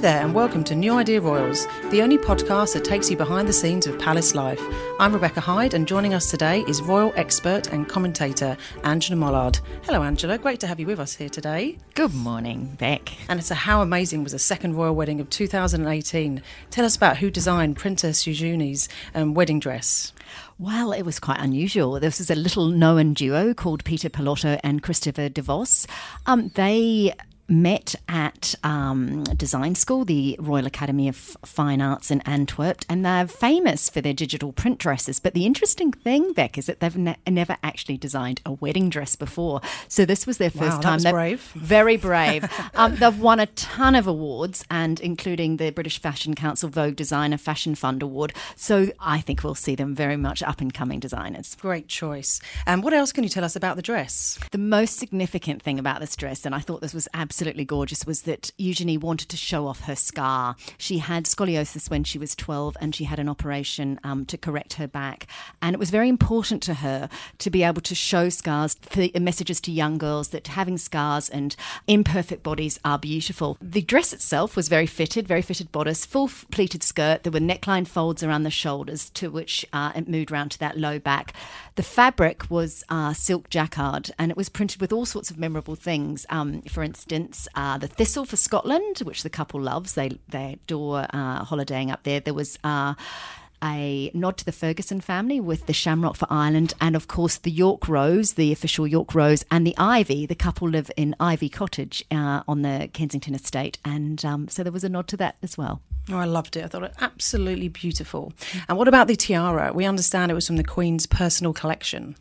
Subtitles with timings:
[0.00, 3.46] Hi there, and welcome to New Idea Royals, the only podcast that takes you behind
[3.46, 4.58] the scenes of palace life.
[4.98, 9.60] I'm Rebecca Hyde, and joining us today is royal expert and commentator Angela Mollard.
[9.82, 10.38] Hello, Angela.
[10.38, 11.76] Great to have you with us here today.
[11.92, 13.12] Good morning, Beck.
[13.28, 16.42] And it's a how amazing was the second royal wedding of 2018.
[16.70, 20.14] Tell us about who designed Princess Eugenie's um, wedding dress.
[20.58, 22.00] Well, it was quite unusual.
[22.00, 25.86] This was a little known duo called Peter Pilotto and Christopher DeVos.
[26.24, 27.12] Um, they
[27.50, 33.26] met at um, design school, the Royal Academy of Fine Arts in Antwerp, and they're
[33.26, 35.18] famous for their digital print dresses.
[35.18, 39.16] But the interesting thing, Beck, is that they've ne- never actually designed a wedding dress
[39.16, 39.60] before.
[39.88, 40.98] So this was their first Wow, time.
[41.00, 41.40] that's brave.
[41.56, 42.44] Very brave.
[42.74, 47.36] um, they've won a ton of awards, and including the British Fashion Council Vogue Designer
[47.36, 48.32] Fashion Fund Award.
[48.54, 51.56] So I think we'll see them very much up and coming designers.
[51.60, 52.40] Great choice.
[52.64, 54.38] And what else can you tell us about the dress?
[54.52, 58.22] The most significant thing about this dress, and I thought this was absolutely gorgeous, was
[58.22, 60.56] that Eugenie wanted to show off her scar.
[60.78, 64.74] She had scoliosis when she was 12 and she had an operation um, to correct
[64.74, 65.26] her back.
[65.62, 69.60] And it was very important to her to be able to show scars, for messages
[69.62, 73.56] to young girls that having scars and imperfect bodies are beautiful.
[73.60, 77.22] The dress itself was very fitted, very fitted bodice, full pleated skirt.
[77.22, 80.78] There were neckline folds around the shoulders to which uh, it moved round to that
[80.78, 81.34] low back.
[81.76, 85.76] The fabric was uh, silk jacquard and it was printed with all sorts of memorable
[85.76, 86.26] things.
[86.28, 89.94] Um, for instance, uh, the thistle for Scotland, which the couple loves.
[89.94, 92.20] They they adore uh, holidaying up there.
[92.20, 92.58] There was.
[92.64, 92.94] Uh,
[93.62, 97.50] a nod to the Ferguson family with the shamrock for Ireland, and of course the
[97.50, 100.24] York Rose, the official York Rose, and the Ivy.
[100.24, 104.72] The couple live in Ivy Cottage uh, on the Kensington estate, and um, so there
[104.72, 105.82] was a nod to that as well.
[106.08, 106.64] Oh, I loved it.
[106.64, 108.32] I thought it absolutely beautiful.
[108.68, 109.72] And what about the tiara?
[109.72, 112.16] We understand it was from the Queen's personal collection.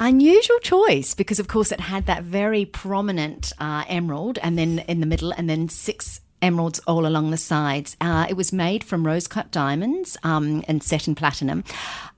[0.00, 5.00] Unusual choice because, of course, it had that very prominent uh, emerald, and then in
[5.00, 7.96] the middle, and then six emeralds all along the sides.
[8.00, 11.64] Uh, it was made from rose cut diamonds um, and set in platinum.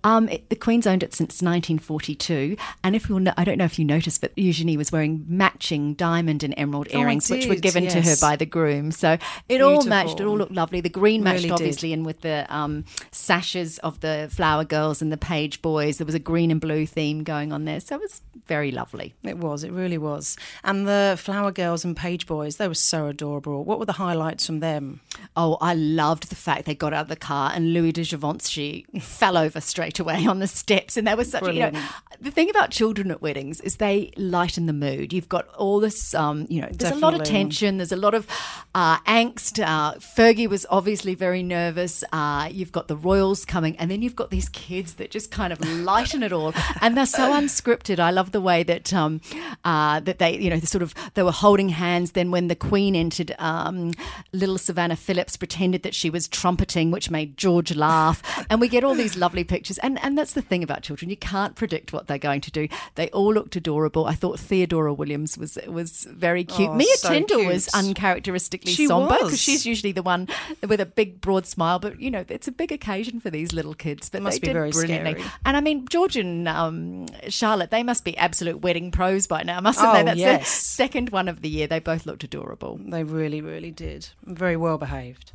[0.04, 3.78] Um, it- the Queen's owned it since 1942, and if you'll, I don't know if
[3.78, 7.62] you noticed, but Eugenie was wearing matching diamond and emerald Oh, earrings, which were did,
[7.62, 8.92] given to her by the groom.
[8.92, 9.16] So
[9.48, 10.20] it all matched.
[10.20, 10.80] It all looked lovely.
[10.80, 11.52] The green matched Really did.
[11.54, 16.06] obviously, and with the um, sashes of the flower girls and the page boys, there
[16.06, 17.80] was a green and blue theme going on there.
[17.80, 19.14] So it was very lovely.
[19.24, 20.36] It was, it really was.
[20.62, 23.64] And the flower girls and page boys, they were so adorable.
[23.64, 24.15] What were the highlights
[24.46, 25.00] from them?
[25.36, 28.86] Oh, I loved the fact they got out of the car and Louis de Givenchy
[29.00, 30.96] fell over straight away on the steps.
[30.96, 31.72] And they was such, you know,
[32.20, 35.12] the thing about children at weddings is they lighten the mood.
[35.12, 38.14] You've got all this, um, you know, there's a lot of tension, there's a lot
[38.14, 38.26] of
[38.74, 39.62] uh, angst.
[39.62, 42.04] Uh, Fergie was obviously very nervous.
[42.12, 45.52] Uh, you've got the royals coming, and then you've got these kids that just kind
[45.52, 46.52] of lighten it all.
[46.80, 47.98] And they're so unscripted.
[47.98, 49.20] I love the way that um,
[49.64, 52.12] uh, that they, you know, sort of they were holding hands.
[52.12, 53.92] Then when the Queen entered, um,
[54.32, 58.22] little Savannah Phillips pretended that she was trumpeting, which made George laugh.
[58.50, 59.78] And we get all these lovely pictures.
[59.78, 62.68] And and that's the thing about children; you can't predict what they're going to do.
[62.94, 64.06] They all looked adorable.
[64.06, 66.70] I thought Theodora Williams was was very cute.
[66.70, 67.52] Oh, Mia so Tindall cute.
[67.52, 70.28] was uncharacteristically She somber because she's usually the one
[70.66, 71.78] with a big broad smile.
[71.78, 74.08] But you know, it's a big occasion for these little kids.
[74.08, 75.12] But Must they be did very brilliantly.
[75.14, 75.30] scary.
[75.44, 79.60] And I mean, George and um, Charlotte, they must be absolute wedding pros by now,
[79.60, 80.02] mustn't Oh, they?
[80.02, 80.40] That's yes.
[80.42, 81.66] the second one of the year.
[81.66, 82.78] They both looked adorable.
[82.82, 83.85] They really, really did.
[84.24, 85.32] Very well behaved.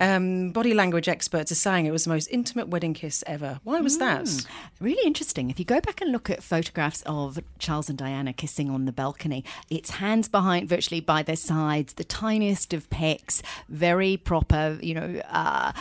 [0.00, 3.60] Um, body language experts are saying it was the most intimate wedding kiss ever.
[3.64, 4.46] Why was that?
[4.80, 5.50] Really interesting.
[5.50, 8.92] If you go back and look at photographs of Charles and Diana kissing on the
[8.92, 14.94] balcony, it's hands behind, virtually by their sides, the tiniest of pecks, very proper, you
[14.94, 15.20] know.
[15.28, 15.72] Uh,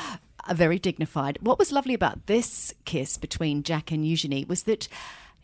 [0.45, 1.37] uh, very dignified.
[1.41, 4.89] What was lovely about this kiss between Jack and Eugenie was that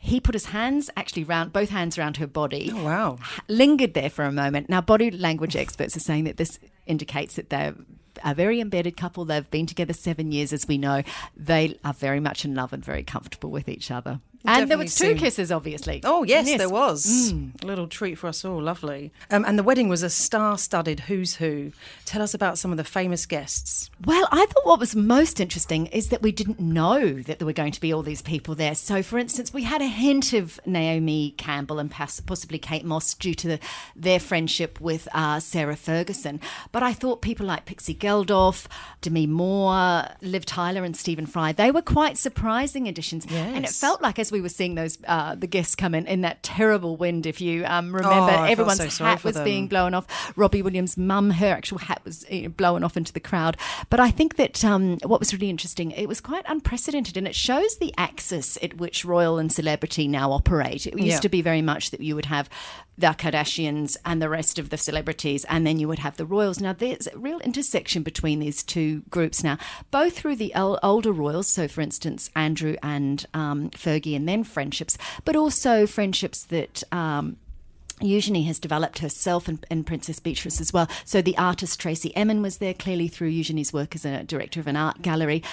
[0.01, 2.71] he put his hands actually round both hands around her body.
[2.73, 3.17] Oh, wow.
[3.49, 4.69] Lingered there for a moment.
[4.69, 7.75] Now, body language experts are saying that this indicates that they're
[8.23, 9.25] a very embedded couple.
[9.25, 11.03] They've been together seven years, as we know.
[11.35, 14.21] They are very much in love and very comfortable with each other.
[14.45, 16.01] And there was two kisses, obviously.
[16.03, 18.61] Oh yes, there was a little treat for us all.
[18.61, 19.11] Lovely.
[19.29, 21.71] Um, and the wedding was a star-studded who's who.
[22.05, 23.89] Tell us about some of the famous guests.
[24.05, 27.53] Well, I thought what was most interesting is that we didn't know that there were
[27.53, 28.75] going to be all these people there.
[28.75, 33.33] So, for instance, we had a hint of Naomi Campbell and possibly Kate Moss due
[33.33, 33.59] to the,
[33.95, 36.39] their friendship with uh, Sarah Ferguson.
[36.71, 38.67] But I thought people like Pixie Geldof,
[39.01, 43.25] Demi Moore, Liv Tyler, and Stephen Fry, they were quite surprising additions.
[43.29, 46.21] And it felt like as we were seeing those uh, the guests come in in
[46.21, 49.43] that terrible wind, if you um, remember, Oh, everyone's so hat was them.
[49.43, 50.05] being blown off.
[50.35, 53.57] Robbie Williams' mum, her actual hat was you know, blown off into the crowd.
[53.89, 57.35] But I think that um, what was really interesting, it was quite unprecedented, and it
[57.35, 60.85] shows the axis at which royal and celebrity now operate.
[60.87, 61.19] It used Yeah.
[61.19, 62.49] to be very much that you would have
[62.99, 66.59] the Kardashians and the rest of the celebrities, and then you would have the royals.
[66.59, 69.57] Now, there's a real intersection between these two groups now,
[69.89, 74.97] both through the older royals, so for instance, Andrew and um, Fergie, and then friendships,
[75.25, 76.83] but also friendships that.
[76.91, 77.37] Um,
[78.01, 80.87] Eugenie has developed herself and, and Princess Beatrice as well.
[81.03, 84.67] So the artist Tracey Emin was there clearly through Eugenie's work as a director of
[84.67, 85.43] an art gallery.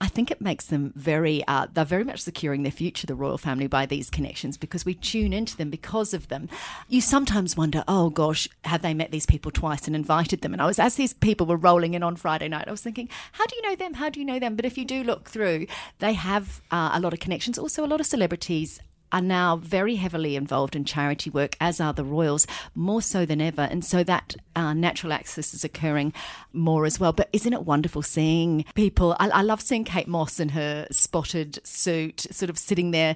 [0.00, 3.38] I think it makes them very, uh, they're very much securing their future, the royal
[3.38, 6.48] family, by these connections because we tune into them because of them.
[6.88, 10.52] You sometimes wonder, oh gosh, have they met these people twice and invited them?
[10.52, 13.08] And I was, as these people were rolling in on Friday night, I was thinking,
[13.32, 13.94] how do you know them?
[13.94, 14.56] How do you know them?
[14.56, 15.66] But if you do look through,
[16.00, 18.80] they have uh, a lot of connections, also a lot of celebrities
[19.14, 23.40] are now very heavily involved in charity work, as are the Royals, more so than
[23.40, 23.62] ever.
[23.62, 26.12] And so that uh, natural access is occurring
[26.52, 27.12] more as well.
[27.12, 29.14] But isn't it wonderful seeing people?
[29.20, 33.14] I, I love seeing Kate Moss in her spotted suit, sort of sitting there.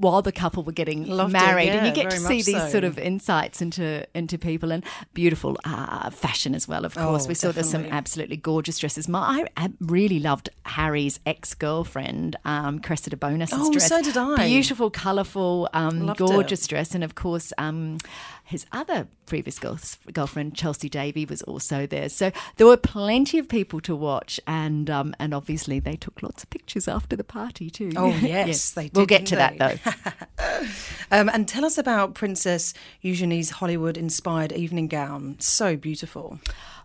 [0.00, 2.68] While the couple were getting Loved married, and you get to see these so.
[2.70, 4.82] sort of insights into into people and
[5.12, 6.84] beautiful uh, fashion as well.
[6.86, 9.08] Of course, Oh, we saw there's some absolutely gorgeous dresses.
[9.08, 13.88] My, I, really loved Harry's ex girlfriend, um, Cressida Bonas's Oh, dress.
[13.88, 14.46] so did I.
[14.48, 16.26] Beautiful, colourful, um, Loved it.
[16.26, 17.98] gorgeous dress, and of course, um,
[18.50, 19.60] his other previous
[20.12, 22.08] girlfriend, Chelsea Davy, was also there.
[22.08, 26.42] So there were plenty of people to watch, and um, and obviously they took lots
[26.42, 27.92] of pictures after the party too.
[27.96, 28.96] Oh, yes, they did.
[28.96, 30.66] We'll get to didn't that though.
[31.12, 35.40] Um, and tell us about Princess Eugenie's Hollywood-inspired evening gown.
[35.40, 36.38] So beautiful.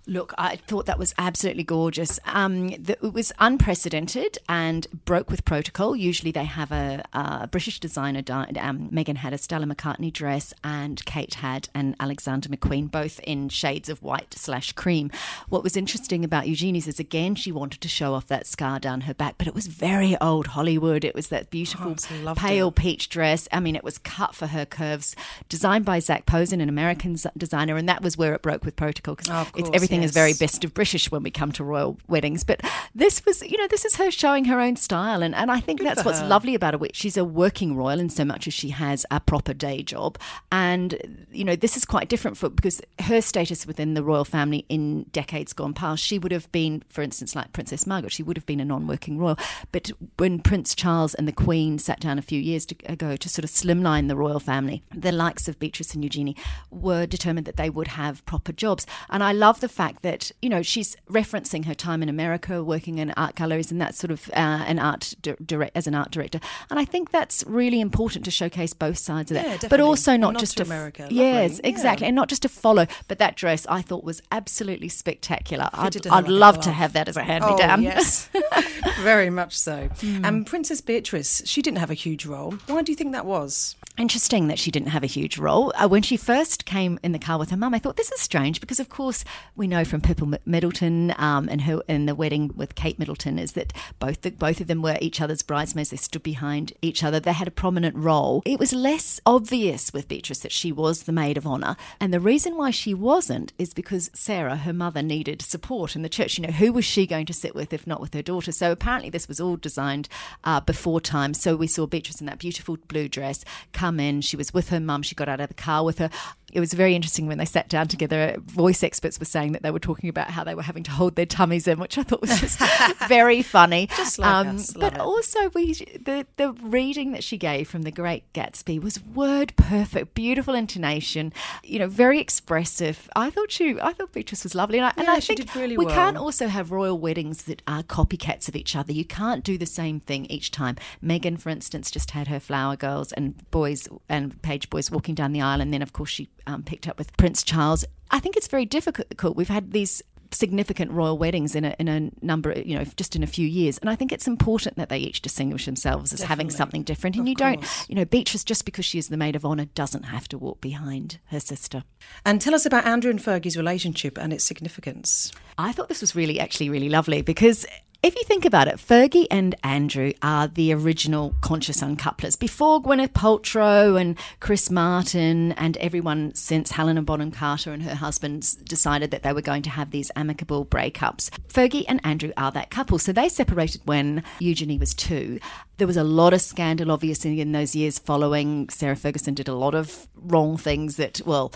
[0.08, 2.20] Look, I thought that was absolutely gorgeous.
[2.26, 5.96] Um, the, it was unprecedented and broke with protocol.
[5.96, 8.22] Usually they have a, a British designer.
[8.30, 13.50] Um, Meghan had a Stella McCartney dress, and Kate had an Alexander McQueen, both in
[13.50, 15.10] shades of white slash cream.
[15.50, 19.02] What was interesting about Eugenie's is again she wanted to show off that scar down
[19.02, 21.04] her back, but it was very old Hollywood.
[21.04, 22.76] It was that beautiful loved pale it.
[22.76, 23.48] peach dress.
[23.52, 25.16] I mean, it was cut for her curves,
[25.50, 29.16] designed by Zac Posen, an American designer, and that was where it broke with protocol
[29.16, 31.98] because Oh, it's course, everything is very best of British when we come to royal
[32.08, 32.44] weddings.
[32.44, 32.62] But
[32.94, 35.82] this was, you know, this is her showing her own style, and, and I think
[35.82, 36.28] that's what's her.
[36.28, 36.80] lovely about her.
[36.94, 40.18] She's a working royal in so much as she has a proper day job,
[40.52, 44.66] and you know, this is quite different for because her status within the royal family
[44.70, 48.38] in decades gone past, she would have been, for instance, like Princess Margaret, she would
[48.38, 49.38] have been a non-working royal.
[49.72, 53.44] But when Prince Charles and the Queen sat down a few years ago to sort
[53.44, 56.36] of slimline the royal family, the likes of Beatrice and Eugenie
[56.72, 58.86] were determined that they would have proper jobs.
[59.10, 62.98] And I love the fact that you know she's referencing her time in America, working
[62.98, 66.12] in art galleries and that sort of uh, an art di- direct as an art
[66.12, 66.40] director.
[66.70, 70.14] And I think that's really important to showcase both sides of that, Yeah, but also
[70.14, 71.08] A not just to f- America.
[71.12, 71.70] Yes, Yeah.
[71.70, 72.88] exactly, and not just to follow.
[73.08, 75.70] But that dress I thought was absolutely spectacular.
[75.74, 77.82] I'd, I'd like love to have that as a hand me Oh, down.
[77.84, 78.30] yes.
[79.02, 79.90] Very much so.
[80.02, 80.26] Hmm.
[80.26, 82.52] And Princess Beatrice, she didn't have a huge role.
[82.68, 83.76] Why do you think that was?
[83.98, 85.72] Interesting that she didn't have a huge role.
[85.76, 88.20] Uh, when she first came in the car with her mum, I thought this is
[88.20, 89.24] strange because, of course,
[89.56, 93.54] we know from Pippa Middleton um, and her in the wedding with Kate Middleton is
[93.54, 95.90] that both the, both of them were each other's bridesmaids.
[95.90, 97.20] They stood behind each other.
[97.20, 98.42] They had a prominent role.
[98.46, 102.20] It was less obvious with Beatrice that she was the maid of honor, and the
[102.20, 106.38] reason why she wasn't is because Sarah, her mother, needed support in the church.
[106.38, 108.52] You know, who was she going to sit with if not with her daughter?
[108.52, 110.08] So apparently, this was all designed
[110.44, 111.34] uh, before time.
[111.34, 114.22] So we saw Beatrice in that beautiful blue dress come in.
[114.22, 115.02] She was with her mum.
[115.02, 116.10] She got out of the car with her.
[116.56, 118.38] It was very interesting when they sat down together.
[118.40, 121.18] Voice experts were saying that they were talking about how they were having to hold
[121.18, 122.58] their tummies in, which I thought was just
[123.10, 123.90] very funny.
[123.92, 124.74] Um, Just like us.
[124.74, 125.00] But it.
[125.02, 130.14] also, we the the reading that she gave from The Great Gatsby was word perfect,
[130.14, 131.34] beautiful intonation.
[131.62, 133.10] You know, very expressive.
[133.18, 135.60] I thought she, I thought Beatrice was lovely, and I, and I she think did
[135.60, 135.94] really we well.
[135.94, 138.94] can't also have royal weddings that are copycats of each other.
[138.94, 140.78] You can't do the same thing each time.
[141.04, 145.34] Meghan, for instance, just had her flower girls and boys and page boys walking down
[145.34, 147.86] the aisle, and then of course she um, picked up with Prince Charles.
[148.12, 149.36] I think it's very difficult.
[149.36, 153.24] We've had these significant royal weddings in a, in a number, you know, just in
[153.24, 153.78] a few years.
[153.78, 157.16] And I think it's important that they each distinguish themselves as having something different.
[157.16, 159.66] And Of you don't, you know, Beatrice, just because she is the maid of honour,
[159.66, 161.84] doesn't have to walk behind her sister.
[162.26, 165.32] And tell us about Andrew and Fergie's relationship and its significance.
[165.58, 167.66] I thought this was really, actually, really lovely because
[168.06, 172.36] if you think about it, Fergie and Andrew are the original conscious uncouplers.
[172.36, 178.64] Before Gwyneth Paltrow and Chris Martin and everyone since Helena Bonham Carter and her husband
[178.66, 182.70] decided that they were going to have these amicable breakups, Fergie and Andrew are that
[182.70, 183.00] couple.
[183.00, 185.40] So they separated when Eugenie was two.
[185.78, 188.70] There was a lot of scandal, obviously, in those years following.
[188.70, 191.52] Sarah Ferguson did a lot of wrong things that, well,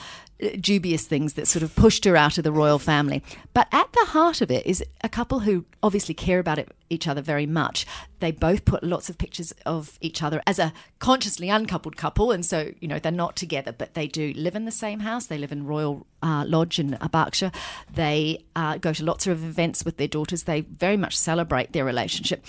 [0.59, 3.21] dubious things that sort of pushed her out of the royal family.
[3.53, 7.07] But at the heart of it is a couple who obviously care about it, each
[7.07, 7.85] other very much.
[8.19, 12.45] They both put lots of pictures of each other as a consciously uncoupled couple, and
[12.45, 15.25] so you know they're not together, but they do live in the same house.
[15.25, 17.51] They live in Royal uh, Lodge in Berkshire.
[17.93, 20.43] They uh, go to lots of events with their daughters.
[20.43, 22.45] They very much celebrate their relationship.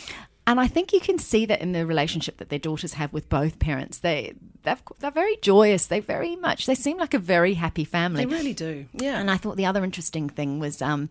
[0.50, 3.28] And I think you can see that in the relationship that their daughters have with
[3.28, 4.00] both parents.
[4.00, 5.86] They they've, they're very joyous.
[5.86, 8.24] They very much they seem like a very happy family.
[8.24, 8.86] They really do.
[8.92, 9.20] Yeah.
[9.20, 11.08] And I thought the other interesting thing was um,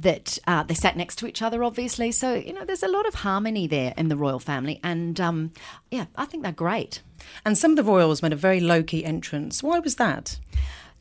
[0.00, 2.10] that uh, they sat next to each other, obviously.
[2.10, 5.52] So you know, there's a lot of harmony there in the royal family, and um,
[5.92, 7.02] yeah, I think they're great.
[7.44, 9.62] And some of the royals made a very low key entrance.
[9.62, 10.40] Why was that?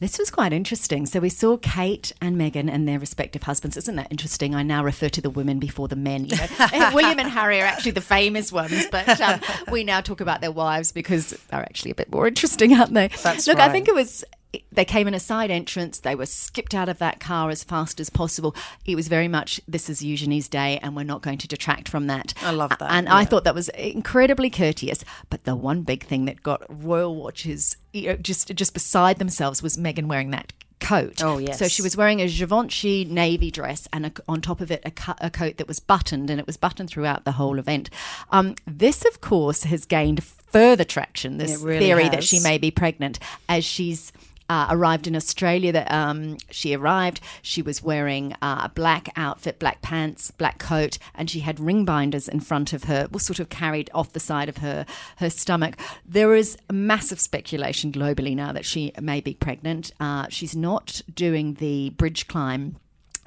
[0.01, 1.05] This was quite interesting.
[1.05, 3.77] So we saw Kate and Meghan and their respective husbands.
[3.77, 4.55] Isn't that interesting?
[4.55, 6.25] I now refer to the women before the men.
[6.25, 9.39] You know, William and Harry are actually the famous ones, but um,
[9.71, 13.09] we now talk about their wives because they're actually a bit more interesting, aren't they?
[13.21, 14.25] That's Look, I think it was.
[14.71, 15.99] They came in a side entrance.
[15.99, 18.55] They were skipped out of that car as fast as possible.
[18.85, 22.07] It was very much this is Eugenie's day, and we're not going to detract from
[22.07, 22.33] that.
[22.41, 25.03] I love that, And I thought that was incredibly courteous.
[25.29, 29.63] But the one big thing that got royal watchers you know, just just beside themselves
[29.63, 31.23] was Meghan wearing that coat.
[31.23, 31.57] Oh, yes.
[31.59, 35.15] So she was wearing a Givenchy navy dress and a, on top of it a,
[35.25, 37.89] a coat that was buttoned, and it was buttoned throughout the whole event.
[38.31, 41.37] Um, this, of course, has gained further traction.
[41.37, 44.11] This really theory that she may be pregnant as she's.
[44.51, 45.71] Uh, arrived in Australia.
[45.71, 50.97] That um, she arrived, she was wearing uh, a black outfit, black pants, black coat,
[51.15, 54.19] and she had ring binders in front of her, was sort of carried off the
[54.19, 54.85] side of her
[55.17, 55.77] her stomach.
[56.05, 59.93] There is massive speculation globally now that she may be pregnant.
[60.01, 62.75] Uh, she's not doing the bridge climb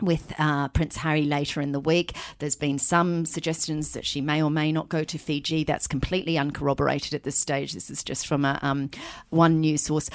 [0.02, 2.14] with uh, Prince Harry later in the week.
[2.38, 5.64] There's been some suggestions that she may or may not go to Fiji.
[5.64, 7.73] That's completely uncorroborated at this stage.
[7.73, 8.90] This is just from a um,
[9.31, 10.11] one news source.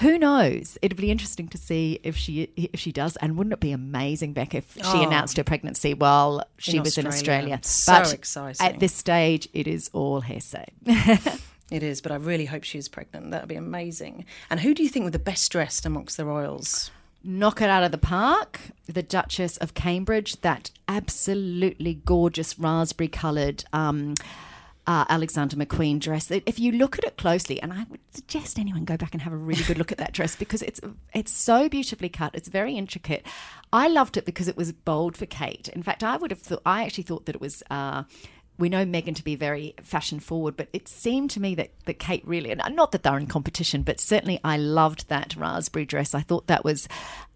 [0.00, 0.76] Who knows?
[0.82, 4.32] It'd be interesting to see if she if she does, and wouldn't it be amazing,
[4.34, 5.02] Beck, if she Oh.
[5.02, 7.54] announced her pregnancy while she In was in Australia.
[7.54, 7.60] Australia?
[7.62, 8.66] So But exciting.
[8.66, 10.66] At this stage, it is all hearsay.
[11.68, 13.32] It is, but I really hope she is pregnant.
[13.32, 14.24] That would be amazing.
[14.48, 16.90] And who do you think were the best dressed amongst the royals?
[17.24, 18.60] knock it out of the park.
[18.86, 24.14] The Duchess of Cambridge, that absolutely gorgeous raspberry coloured um,
[24.86, 26.30] uh, Alexander McQueen dress.
[26.30, 29.32] If you look at it closely, and I would suggest anyone go back and have
[29.32, 30.80] a really good look at that dress because it's
[31.12, 32.34] it's so beautifully cut.
[32.34, 33.26] It's very intricate.
[33.72, 35.68] I loved it because it was bold for Kate.
[35.68, 36.62] In fact, I would have thought.
[36.64, 37.62] I actually thought that it was.
[37.70, 38.04] Uh,
[38.58, 41.98] we know Meghan to be very fashion forward, but it seemed to me that, that
[41.98, 46.14] Kate really, and not that they're in competition, but certainly I loved that raspberry dress.
[46.14, 46.88] I thought that was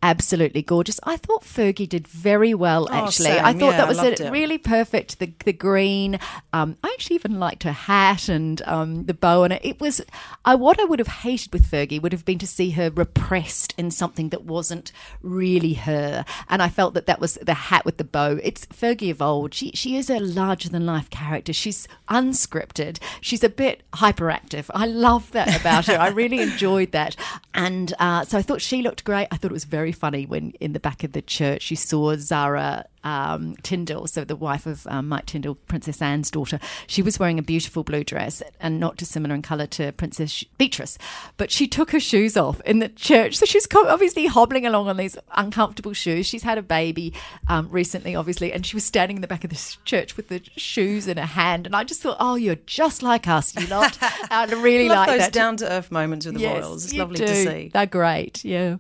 [0.03, 0.99] absolutely gorgeous.
[1.05, 3.27] I thought Fergie did very well, Oh, actually.
[3.27, 3.45] same.
[3.45, 4.31] I thought Yeah, that was loved a, it.
[4.31, 5.19] really perfect.
[5.19, 6.19] The the green.
[6.53, 9.61] Um, I actually even liked her hat and um, the bow on it.
[9.65, 10.01] It was.
[10.45, 13.75] I what I would have hated with Fergie would have been to see her repressed
[13.77, 14.91] in something that wasn't
[15.23, 16.25] really her.
[16.49, 18.39] And I felt that that was the hat with the bow.
[18.43, 19.53] It's Fergie of old.
[19.55, 21.53] She she is a larger than life character.
[21.53, 22.99] She's unscripted.
[23.21, 24.67] She's a bit hyperactive.
[24.75, 25.97] I love that about her.
[25.99, 27.17] I really enjoyed that.
[27.55, 29.29] And uh, so I thought she looked great.
[29.31, 32.17] I thought it was very funny when in the back of the church you saw
[32.17, 36.59] Zara um, Tindall, so the wife of um, Mike Tindall, Princess Anne's daughter.
[36.87, 40.99] She was wearing a beautiful blue dress and not dissimilar in colour to Princess Beatrice,
[41.37, 43.37] but she took her shoes off in the church.
[43.37, 46.27] So she's obviously hobbling along on these uncomfortable shoes.
[46.27, 47.15] She's had a baby
[47.49, 50.43] um, recently, obviously, and she was standing in the back of this church with the
[50.57, 51.67] shoes in her hand.
[51.67, 53.97] And I just thought, oh, you're just like us, you lot.
[54.31, 55.33] I really like those that.
[55.33, 56.85] down to earth moments with the Yes, royals.
[56.85, 57.27] It's lovely do.
[57.27, 57.71] to see.
[57.73, 58.77] They're great, yeah.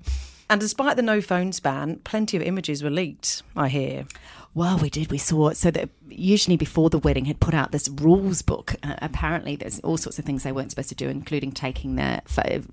[0.51, 4.05] And despite the no phones ban, plenty of images were leaked, I hear.
[4.53, 5.13] Well, we did.
[5.13, 8.75] We saw so that usually before the wedding had put out this rules book.
[8.83, 12.21] Uh, apparently, there's all sorts of things they weren't supposed to do, including taking their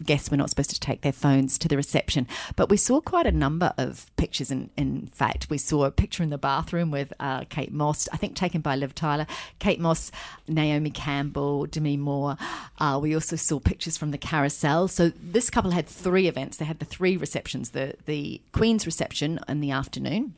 [0.04, 2.26] guests were not supposed to take their phones to the reception.
[2.56, 4.50] But we saw quite a number of pictures.
[4.50, 8.18] In in fact, we saw a picture in the bathroom with uh, Kate Moss, I
[8.18, 9.28] think taken by Liv Tyler,
[9.60, 10.12] Kate Moss,
[10.48, 12.38] Naomi Campbell, Demi Moore.
[12.80, 14.88] Uh, we also saw pictures from the carousel.
[14.88, 16.58] So this couple had three events.
[16.58, 20.34] They had the three receptions: the the Queen's reception in the afternoon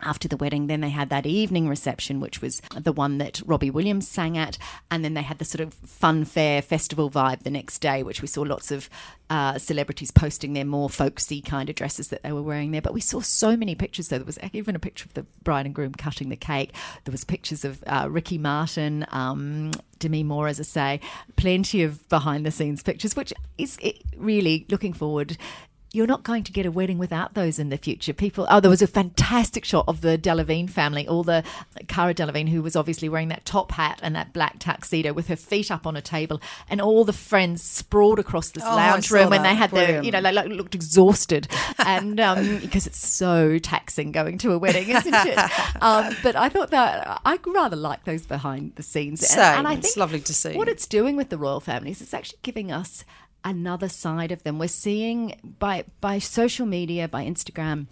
[0.00, 0.66] after the wedding.
[0.66, 4.58] Then they had that evening reception, which was the one that Robbie Williams sang at.
[4.90, 8.22] And then they had the sort of fun fair festival vibe the next day, which
[8.22, 8.88] we saw lots of
[9.30, 12.82] uh, celebrities posting their more folksy kind of dresses that they were wearing there.
[12.82, 14.08] But we saw so many pictures.
[14.08, 16.72] There, there was even a picture of the bride and groom cutting the cake.
[17.04, 21.00] There was pictures of uh, Ricky Martin, um, Demi Moore, as I say,
[21.36, 23.78] plenty of behind the scenes pictures, which is
[24.16, 25.36] really looking forward
[25.98, 28.12] you're not going to get a wedding without those in the future.
[28.12, 31.42] People, oh, there was a fantastic shot of the Delevingne family, all the
[31.88, 35.34] Cara Delevingne, who was obviously wearing that top hat and that black tuxedo with her
[35.34, 36.40] feet up on a table,
[36.70, 40.12] and all the friends sprawled across this Oh, lounge room when they had their, you
[40.12, 44.88] know, they like, looked exhausted, and um, because it's so taxing going to a wedding,
[44.90, 45.38] isn't it?
[45.80, 49.58] Um, but I thought that I rather like those behind the scenes, And- Same.
[49.58, 50.54] and I It's lovely to see.
[50.56, 53.04] What it's doing with the royal families, it's actually giving us
[53.44, 54.58] another side of them.
[54.58, 57.86] We're seeing by by social media, by Instagram,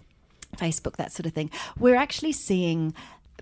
[0.55, 1.49] Facebook, that sort of thing.
[1.77, 2.93] We're actually seeing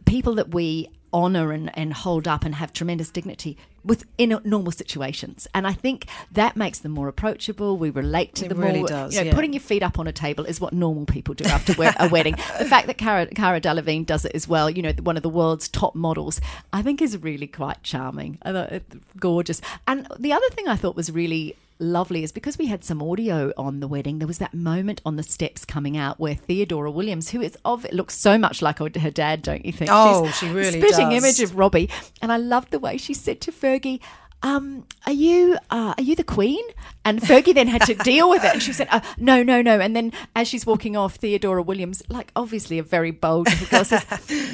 [0.06, 5.48] people that we honor and, and hold up and have tremendous dignity within normal situations
[5.54, 8.88] and i think that makes them more approachable we relate to It them really more
[8.88, 9.34] does, you know, yeah.
[9.34, 12.36] putting your feet up on a table is what normal people do after a wedding
[12.60, 15.30] the fact that Cara, Cara Delevingne does it as well you know one of the
[15.30, 16.42] world's top models
[16.74, 18.82] i think is really quite charming I thought
[19.18, 23.01] gorgeous and the other thing i thought was really lovely is because we had some
[23.01, 26.89] audio on the wedding there was that moment on the steps coming out where theodora
[26.89, 30.36] williams who is of looks so much like her dad don't you think Oh, She's
[30.38, 31.24] she really spitting does.
[31.24, 31.89] image of robbie
[32.22, 34.00] and i loved the way she said to fergie
[34.44, 36.63] um, are you uh, are you the queen?
[37.06, 39.80] And Fergie then had to deal with it, and she said, uh, "No, no, no."
[39.80, 43.86] And then as she's walking off, Theodora Williams, like obviously a very bold little girl,
[43.86, 44.04] says,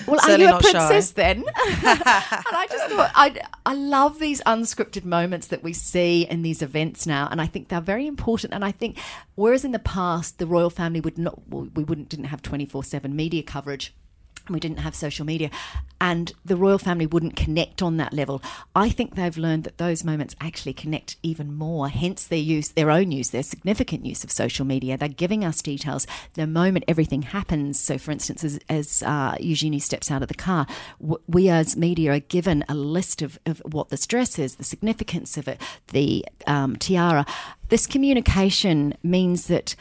[0.05, 0.71] "Well, are you a not shy.
[0.71, 1.45] princess then?" and
[1.85, 7.07] I just thought I I love these unscripted moments that we see in these events
[7.07, 8.53] now, and I think they're very important.
[8.53, 8.97] And I think
[9.35, 12.65] whereas in the past the royal family would not, well, we wouldn't didn't have twenty
[12.65, 13.93] four seven media coverage
[14.51, 15.49] we didn't have social media
[15.99, 18.41] and the royal family wouldn't connect on that level.
[18.75, 22.91] I think they've learned that those moments actually connect even more hence their use their
[22.91, 24.97] own use their significant use of social media.
[24.97, 27.79] They're giving us details the moment everything happens.
[27.79, 30.65] So for instance as, as uh, eugenie steps out of the car
[31.27, 35.37] we as media are given a list of, of what the stress is the significance
[35.37, 37.25] of it the um, tiara.
[37.69, 39.75] This communication means that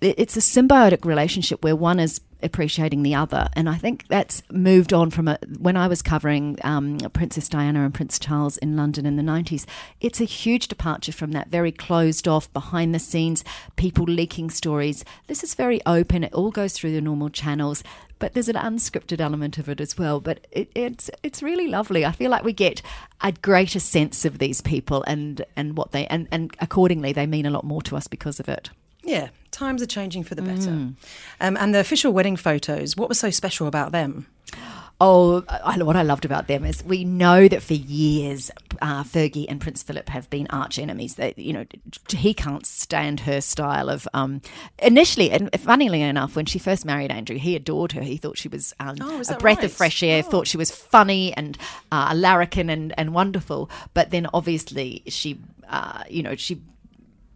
[0.00, 3.48] it's a symbiotic relationship where one is appreciating the other.
[3.54, 7.84] And i think that's moved on from a, when i was covering um, princess diana
[7.84, 9.64] and prince charles in london in the 90s
[10.00, 13.44] it's a huge departure from that very closed off behind the scenes
[13.76, 15.04] people leaking stories.
[15.26, 16.24] This is very open.
[16.24, 17.82] It all goes through the normal channels
[18.18, 20.20] but there's an unscripted element of it as well.
[20.20, 22.06] But it, it's it's really lovely.
[22.06, 22.80] I feel like we get
[23.20, 27.44] a greater sense of these people and and what they and, and accordingly they mean
[27.44, 28.70] a lot more to us because of it
[29.06, 30.70] Yeah, times are changing for the better.
[30.70, 30.94] Mm.
[31.40, 34.26] Um, and the official wedding photos, what was so special about them?
[34.98, 39.44] Oh, I, what I loved about them is we know that for years, uh, Fergie
[39.46, 41.16] and Prince Philip have been arch enemies.
[41.16, 41.66] That you know,
[42.08, 44.08] he can't stand her style of.
[44.14, 44.40] Um,
[44.78, 48.00] initially, and funnily enough, when she first married Andrew, he adored her.
[48.00, 49.64] He thought she was um, Oh, a breath right?
[49.64, 50.22] of fresh air.
[50.24, 50.30] Oh.
[50.30, 51.58] Thought she was funny and
[51.92, 53.68] uh, a larrikin and and wonderful.
[53.92, 55.38] But then obviously she,
[55.68, 56.62] uh, you know, she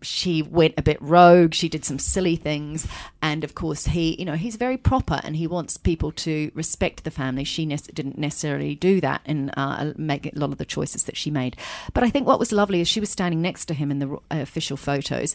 [0.03, 1.55] she went a bit rogue.
[1.55, 2.87] She did some silly things,
[3.23, 7.05] and of course, he, you know, he's very proper and he wants people to respect
[7.05, 7.45] the family.
[7.45, 11.17] She ne- didn't necessarily do that and uh, make a lot of the choices that
[11.17, 11.57] she made.
[11.93, 14.15] But I think what was lovely is she was standing next to him in the
[14.15, 15.35] uh, official photos.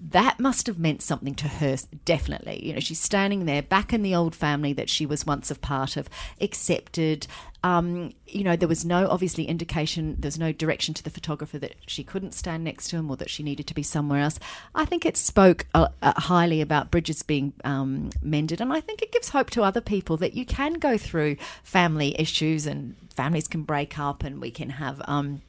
[0.00, 2.64] That must have meant something to her, definitely.
[2.64, 5.56] You know, she's standing there back in the old family that she was once a
[5.56, 6.08] part of,
[6.40, 7.26] accepted.
[7.64, 11.74] Um, you know, there was no obviously indication, there's no direction to the photographer that
[11.86, 14.38] she couldn't stand next to him or that she needed to be somewhere else.
[14.74, 19.02] I think it spoke uh, uh, highly about bridges being um, mended, and I think
[19.02, 23.48] it gives hope to other people that you can go through family issues and families
[23.48, 25.42] can break up and we can have um,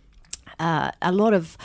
[0.59, 1.55] uh, a lot of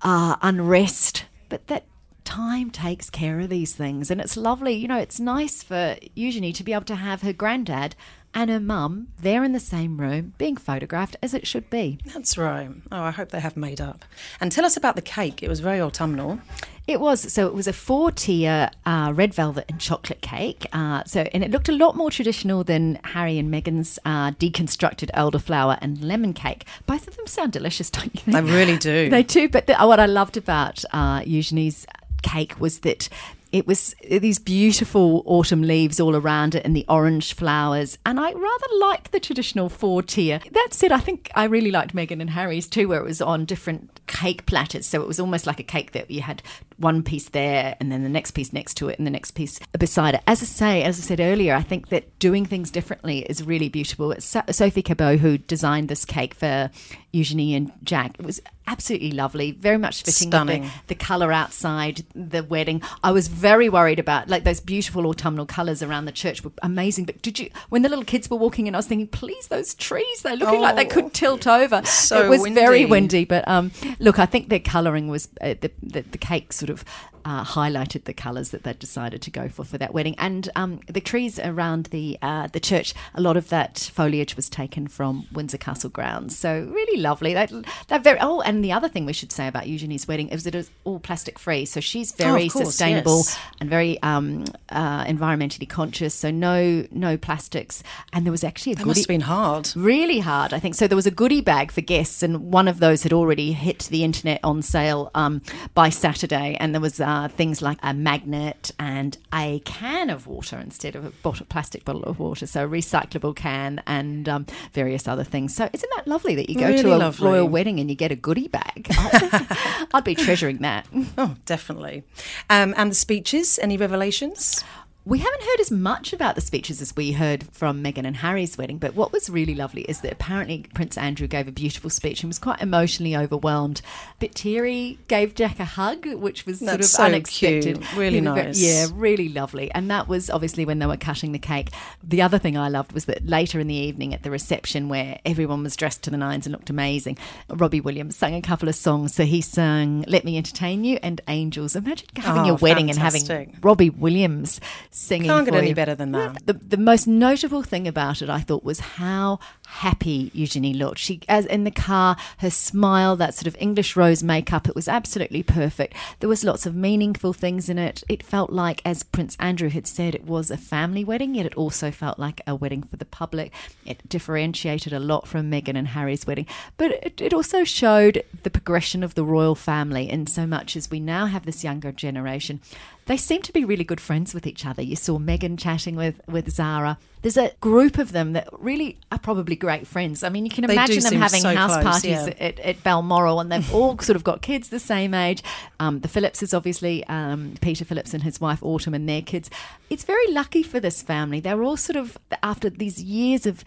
[0.00, 1.84] uh, unrest, but that
[2.26, 4.10] time takes care of these things.
[4.10, 7.32] And it's lovely, you know, it's nice for Eugenie to be able to have her
[7.32, 7.94] granddad
[8.34, 11.98] and her mum there in the same room being photographed as it should be.
[12.12, 12.68] That's right.
[12.92, 14.04] Oh, I hope they have made up.
[14.40, 15.42] And tell us about the cake.
[15.42, 16.40] It was very autumnal.
[16.86, 17.48] It was so.
[17.48, 20.66] It was a four-tier uh, red velvet and chocolate cake.
[20.72, 25.10] Uh, so, and it looked a lot more traditional than Harry and Meghan's uh, deconstructed
[25.10, 26.64] elderflower and lemon cake.
[26.86, 28.36] Both of them sound delicious, don't you think?
[28.36, 29.10] They really do.
[29.10, 29.48] They do.
[29.48, 31.86] But the, what I loved about uh, Eugenie's
[32.22, 33.08] cake was that
[33.52, 37.96] It was these beautiful autumn leaves all around it and the orange flowers.
[38.04, 40.40] And I rather like the traditional four tier.
[40.50, 43.46] That said, I think I really liked Meghan and Harry's too, where it was on
[43.46, 44.86] different cake platters.
[44.86, 46.42] So it was almost like a cake that you had
[46.76, 49.60] one piece there and then the next piece next to it and the next piece
[49.78, 50.22] beside it.
[50.26, 53.68] As I say, as I said earlier, I think that doing things differently is really
[53.68, 54.10] beautiful.
[54.10, 56.70] It's Sophie Cabot who designed this cake for
[57.12, 58.16] Eugenie and Jack.
[58.18, 62.82] It was absolutely lovely, very much fitting the, the colour outside the wedding.
[63.02, 67.04] I was very worried about like those beautiful autumnal colours around the church were amazing.
[67.04, 69.74] But did you when the little kids were walking in, I was thinking, please, those
[69.74, 71.84] trees, they're looking like they could tilt over.
[71.84, 72.90] so it was very windy.
[72.90, 76.70] windy, but um, look, I think their colouring was uh, the, the the cake sort
[76.70, 76.84] of.
[77.26, 80.78] Uh, highlighted the colours that they decided to go for for that wedding, and um,
[80.86, 82.94] the trees around the uh, the church.
[83.16, 87.34] A lot of that foliage was taken from Windsor Castle grounds, so really lovely.
[87.34, 87.50] That
[87.88, 90.54] that very oh, and the other thing we should say about Eugenie's wedding is that
[90.54, 93.38] it was all plastic free, so she's very Oh, course, sustainable yes.
[93.60, 96.14] and very um, uh, environmentally conscious.
[96.14, 99.72] So no no plastics, and there was actually a That goodie- must have been hard.
[99.74, 100.76] Really hard, I think.
[100.76, 103.80] So there was a goodie bag for guests, and one of those had already hit
[103.90, 105.42] the internet on sale um,
[105.74, 106.56] by Saturday.
[106.60, 111.04] And there was uh, things like a magnet and a can of water instead of
[111.04, 112.46] a bottle, plastic bottle of water.
[112.46, 115.54] So a recyclable can and um, various other things.
[115.54, 117.28] So isn't that lovely that you go Really to a lovely.
[117.28, 118.86] royal wedding and you get a goodie bag?
[118.90, 119.46] I'd,
[119.94, 120.86] I'd be treasuring that.
[121.18, 122.04] Oh, definitely.
[122.50, 124.64] Um, and the speeches, any revelations?
[125.08, 128.58] We haven't heard as much about the speeches as we heard from Meghan and Harry's
[128.58, 132.24] wedding, but what was really lovely is that apparently Prince Andrew gave a beautiful speech
[132.24, 133.82] and was quite emotionally overwhelmed.
[134.18, 137.76] Bit teary, gave Jack a hug, which was sort That's of so unexpected.
[137.82, 137.96] cute.
[137.96, 138.60] Really nice.
[138.60, 139.70] yeah, really lovely.
[139.70, 141.68] And that was obviously when they were cutting the cake.
[142.02, 145.20] The other thing I loved was that later in the evening at the reception, where
[145.24, 147.16] everyone was dressed to the nines and looked amazing,
[147.48, 149.14] Robbie Williams sang a couple of songs.
[149.14, 152.98] So he sang "Let Me Entertain You" and "Angels." Imagine having Oh, your wedding and
[152.98, 153.56] having.
[153.62, 154.60] Robbie Williams
[154.96, 155.28] singing.
[155.28, 155.74] Can't get for any you.
[155.74, 156.46] better than that.
[156.46, 160.98] The, the most notable thing about it, I thought, was how happy Eugenie looked.
[160.98, 164.88] She, as in the car, her smile, that sort of English rose makeup, it was
[164.88, 165.94] absolutely perfect.
[166.20, 168.02] There was lots of meaningful things in it.
[168.08, 171.56] It felt like, as Prince Andrew had said, it was a family wedding, yet it
[171.56, 173.52] also felt like a wedding for the public.
[173.84, 178.50] It differentiated a lot from Meghan and Harry's wedding, but it, it also showed the
[178.50, 182.60] progression of the royal family in so much as we now have this younger generation
[183.06, 184.82] they seem to be really good friends with each other.
[184.82, 186.98] You saw Meghan chatting with, with Zara.
[187.26, 190.22] There's a group of them that really are probably great friends.
[190.22, 192.34] I mean, you can They imagine them having so house close, parties yeah.
[192.38, 195.42] at, at Balmoral, and they've all sort of got kids the same age.
[195.80, 199.50] Um, the Phillipses, obviously, um, Peter Phillips and his wife Autumn, and their kids.
[199.90, 201.40] It's very lucky for this family.
[201.40, 203.64] They're all sort of, after these years of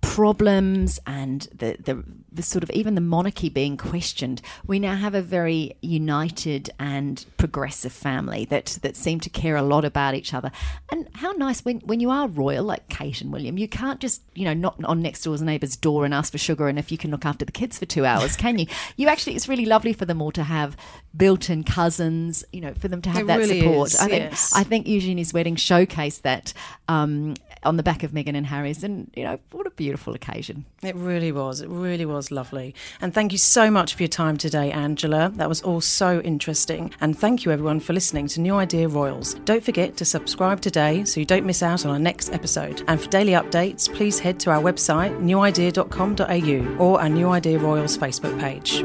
[0.00, 5.14] problems and the, the the sort of even the monarchy being questioned, we now have
[5.14, 10.32] a very united and progressive family that that seem to care a lot about each
[10.32, 10.50] other.
[10.90, 14.22] And how nice when when you are royal like Kate and William, you can't just
[14.34, 16.98] you know knock on next door's neighbour's door and ask for sugar and if you
[16.98, 18.66] can look after the kids for two hours, can you?
[18.96, 20.76] You actually, it's really lovely for them all to have
[21.16, 22.44] built-in cousins.
[22.52, 23.88] You know, for them to have It that really support.
[23.88, 24.52] is, I think yes.
[24.54, 26.52] I think Eugenie's wedding showcased that.
[26.88, 30.64] Um, on the back of Meghan and Harry's, and you know what a beautiful occasion.
[30.82, 31.60] It really was.
[31.60, 32.74] It really was lovely.
[33.00, 35.30] And thank you so much for your time today, Angela.
[35.34, 36.92] That was all so interesting.
[37.00, 39.34] And thank you, everyone, for listening to New Idea Royals.
[39.44, 42.82] Don't forget to subscribe today so you don't miss out on our next episode.
[42.88, 47.96] And for daily updates, please head to our website, newidea.com.au, or our New Idea Royals
[47.98, 48.84] Facebook page.